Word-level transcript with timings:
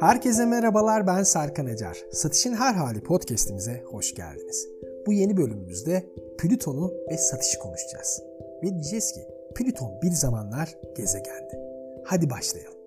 Herkese 0.00 0.46
merhabalar 0.46 1.06
ben 1.06 1.22
Serkan 1.22 1.66
Acar. 1.66 1.98
Satışın 2.12 2.54
Her 2.54 2.74
Hali 2.74 3.00
podcastimize 3.00 3.82
hoş 3.90 4.14
geldiniz. 4.14 4.68
Bu 5.06 5.12
yeni 5.12 5.36
bölümümüzde 5.36 6.06
Plüton'u 6.38 6.92
ve 7.10 7.18
satışı 7.18 7.58
konuşacağız. 7.58 8.22
Ve 8.62 8.70
diyeceğiz 8.70 9.12
ki 9.12 9.20
Plüton 9.54 10.02
bir 10.02 10.10
zamanlar 10.10 10.74
gezegendi. 10.96 11.58
Hadi 12.04 12.30
başlayalım. 12.30 12.78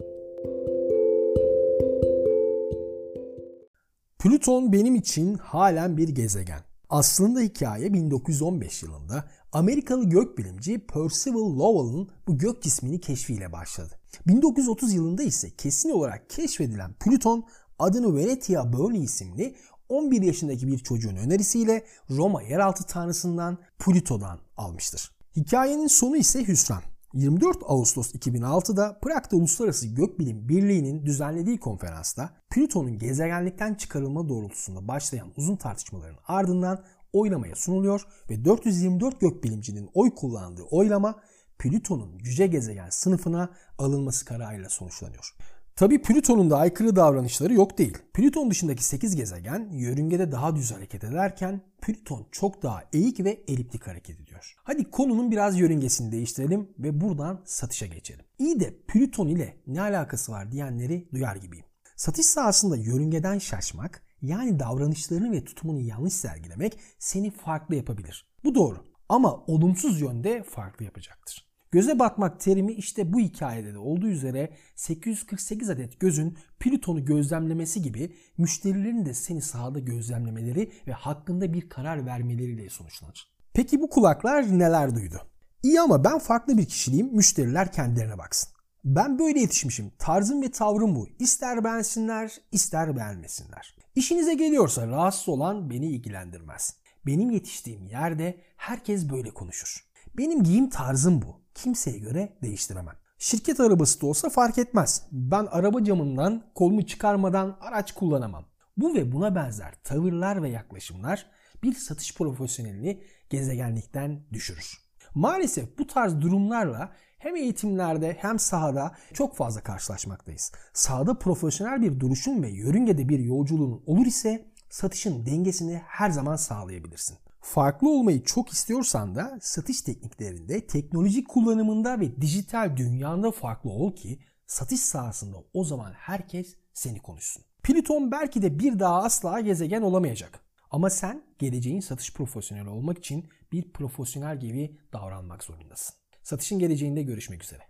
Plüton 4.19 4.73
benim 4.73 4.95
için 4.95 5.33
halen 5.35 5.97
bir 5.97 6.09
gezegen. 6.09 6.70
Aslında 6.91 7.39
hikaye 7.39 7.93
1915 7.93 8.83
yılında 8.83 9.25
Amerikalı 9.51 10.09
gökbilimci 10.09 10.79
Percival 10.79 11.59
Lowell'ın 11.59 12.09
bu 12.27 12.37
gök 12.37 12.61
cismini 12.61 12.99
keşfiyle 12.99 13.51
başladı. 13.51 13.99
1930 14.27 14.93
yılında 14.93 15.23
ise 15.23 15.49
kesin 15.49 15.89
olarak 15.89 16.29
keşfedilen 16.29 16.93
Plüton 16.93 17.43
adını 17.79 18.15
Venetia 18.15 18.73
Burney 18.73 19.03
isimli 19.03 19.55
11 19.89 20.21
yaşındaki 20.21 20.67
bir 20.67 20.79
çocuğun 20.79 21.15
önerisiyle 21.15 21.85
Roma 22.09 22.41
yeraltı 22.41 22.83
tanrısından 22.83 23.57
Plüto'dan 23.79 24.39
almıştır. 24.57 25.11
Hikayenin 25.35 25.87
sonu 25.87 26.17
ise 26.17 26.47
hüsran. 26.47 26.81
24 27.13 27.57
Ağustos 27.65 28.15
2006'da 28.15 28.99
Prag'da 29.01 29.35
Uluslararası 29.35 29.87
Gökbilim 29.87 30.49
Birliği'nin 30.49 31.05
düzenlediği 31.05 31.59
konferansta 31.59 32.29
Plüton'un 32.49 32.97
gezegenlikten 32.97 33.73
çıkarılma 33.73 34.29
doğrultusunda 34.29 34.87
başlayan 34.87 35.27
uzun 35.37 35.55
tartışmaların 35.55 36.17
ardından 36.27 36.83
oylamaya 37.13 37.55
sunuluyor 37.55 38.01
ve 38.29 38.45
424 38.45 39.21
gökbilimcinin 39.21 39.89
oy 39.93 40.15
kullandığı 40.15 40.63
oylama 40.63 41.19
Plüton'un 41.59 42.17
cüce 42.17 42.47
gezegen 42.47 42.89
sınıfına 42.89 43.49
alınması 43.77 44.25
kararıyla 44.25 44.69
sonuçlanıyor. 44.69 45.35
Tabi 45.75 46.01
Plüton'un 46.01 46.49
da 46.49 46.57
aykırı 46.57 46.95
davranışları 46.95 47.53
yok 47.53 47.77
değil. 47.77 47.97
Plüton 48.13 48.51
dışındaki 48.51 48.83
8 48.83 49.15
gezegen 49.15 49.69
yörüngede 49.71 50.31
daha 50.31 50.55
düz 50.55 50.71
hareket 50.71 51.03
ederken 51.03 51.61
Plüton 51.81 52.27
çok 52.31 52.63
daha 52.63 52.83
eğik 52.93 53.19
ve 53.19 53.43
eliptik 53.47 53.87
hareket 53.87 54.19
ediyor. 54.19 54.55
Hadi 54.63 54.83
konunun 54.83 55.31
biraz 55.31 55.59
yörüngesini 55.59 56.11
değiştirelim 56.11 56.69
ve 56.79 57.01
buradan 57.01 57.41
satışa 57.45 57.85
geçelim. 57.85 58.25
İyi 58.39 58.59
de 58.59 58.75
Plüton 58.87 59.27
ile 59.27 59.57
ne 59.67 59.81
alakası 59.81 60.31
var 60.31 60.51
diyenleri 60.51 61.09
duyar 61.13 61.35
gibiyim. 61.35 61.65
Satış 61.95 62.25
sahasında 62.25 62.77
yörüngeden 62.77 63.37
şaşmak 63.37 64.01
yani 64.21 64.59
davranışlarını 64.59 65.31
ve 65.31 65.43
tutumunu 65.43 65.79
yanlış 65.79 66.13
sergilemek 66.13 66.79
seni 66.99 67.31
farklı 67.31 67.75
yapabilir. 67.75 68.25
Bu 68.43 68.55
doğru 68.55 68.77
ama 69.09 69.43
olumsuz 69.47 70.01
yönde 70.01 70.43
farklı 70.43 70.85
yapacaktır. 70.85 71.50
Göze 71.71 71.99
batmak 71.99 72.39
terimi 72.39 72.73
işte 72.73 73.13
bu 73.13 73.19
hikayede 73.19 73.73
de 73.73 73.77
olduğu 73.77 74.07
üzere 74.07 74.53
848 74.75 75.69
adet 75.69 75.99
gözün 75.99 76.37
Plüton'u 76.59 77.05
gözlemlemesi 77.05 77.81
gibi 77.81 78.15
müşterilerin 78.37 79.05
de 79.05 79.13
seni 79.13 79.41
sahada 79.41 79.79
gözlemlemeleri 79.79 80.71
ve 80.87 80.91
hakkında 80.91 81.53
bir 81.53 81.69
karar 81.69 82.05
vermeleriyle 82.05 82.69
sonuçlanır. 82.69 83.31
Peki 83.53 83.81
bu 83.81 83.89
kulaklar 83.89 84.59
neler 84.59 84.95
duydu? 84.95 85.21
İyi 85.63 85.81
ama 85.81 86.03
ben 86.03 86.19
farklı 86.19 86.57
bir 86.57 86.65
kişiliğim, 86.65 87.15
müşteriler 87.15 87.71
kendilerine 87.71 88.17
baksın. 88.17 88.49
Ben 88.85 89.19
böyle 89.19 89.39
yetişmişim. 89.39 89.91
Tarzım 89.99 90.41
ve 90.41 90.51
tavrım 90.51 90.95
bu. 90.95 91.07
İster 91.19 91.63
beğensinler, 91.63 92.31
ister 92.51 92.95
beğenmesinler. 92.95 93.75
İşinize 93.95 94.33
geliyorsa 94.33 94.87
rahatsız 94.87 95.29
olan 95.29 95.69
beni 95.69 95.87
ilgilendirmez. 95.87 96.75
Benim 97.05 97.29
yetiştiğim 97.29 97.87
yerde 97.87 98.37
herkes 98.57 99.09
böyle 99.09 99.31
konuşur. 99.31 99.90
Benim 100.17 100.43
giyim 100.43 100.69
tarzım 100.69 101.21
bu. 101.21 101.41
Kimseye 101.55 101.97
göre 101.97 102.37
değiştiremem. 102.43 102.95
Şirket 103.17 103.59
arabası 103.59 104.01
da 104.01 104.05
olsa 104.05 104.29
fark 104.29 104.57
etmez. 104.57 105.07
Ben 105.11 105.45
araba 105.45 105.83
camından 105.83 106.43
kolumu 106.55 106.85
çıkarmadan 106.85 107.57
araç 107.61 107.91
kullanamam. 107.91 108.45
Bu 108.77 108.95
ve 108.95 109.11
buna 109.11 109.35
benzer 109.35 109.73
tavırlar 109.83 110.43
ve 110.43 110.49
yaklaşımlar 110.49 111.25
bir 111.63 111.73
satış 111.73 112.15
profesyonelini 112.15 113.03
gezegenlikten 113.29 114.23
düşürür. 114.33 114.77
Maalesef 115.15 115.77
bu 115.77 115.87
tarz 115.87 116.21
durumlarla 116.21 116.91
hem 117.17 117.35
eğitimlerde 117.35 118.17
hem 118.19 118.39
sahada 118.39 118.95
çok 119.13 119.35
fazla 119.35 119.61
karşılaşmaktayız. 119.61 120.51
Sahada 120.73 121.19
profesyonel 121.19 121.81
bir 121.81 121.99
duruşun 121.99 122.43
ve 122.43 122.49
yörüngede 122.49 123.09
bir 123.09 123.19
yolculuğun 123.19 123.83
olur 123.85 124.05
ise 124.05 124.51
satışın 124.69 125.25
dengesini 125.25 125.81
her 125.87 126.09
zaman 126.09 126.35
sağlayabilirsin. 126.35 127.17
Farklı 127.41 127.89
olmayı 127.89 128.23
çok 128.23 128.49
istiyorsan 128.49 129.15
da 129.15 129.39
satış 129.41 129.81
tekniklerinde, 129.81 130.67
teknoloji 130.67 131.23
kullanımında 131.23 131.99
ve 131.99 132.21
dijital 132.21 132.77
dünyanda 132.77 133.31
farklı 133.31 133.69
ol 133.69 133.95
ki 133.95 134.19
satış 134.47 134.79
sahasında 134.79 135.37
o 135.53 135.63
zaman 135.63 135.93
herkes 135.93 136.55
seni 136.73 136.99
konuşsun. 136.99 137.43
Plüton 137.63 138.11
belki 138.11 138.41
de 138.41 138.59
bir 138.59 138.79
daha 138.79 139.03
asla 139.03 139.39
gezegen 139.39 139.81
olamayacak. 139.81 140.39
Ama 140.71 140.89
sen 140.89 141.23
geleceğin 141.39 141.79
satış 141.79 142.13
profesyoneli 142.13 142.69
olmak 142.69 142.97
için 142.97 143.29
bir 143.51 143.71
profesyonel 143.73 144.39
gibi 144.39 144.77
davranmak 144.93 145.43
zorundasın. 145.43 145.95
Satışın 146.23 146.59
geleceğinde 146.59 147.03
görüşmek 147.03 147.43
üzere. 147.43 147.61